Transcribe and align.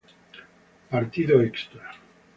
Partido 0.89 1.43
extra 1.45 1.93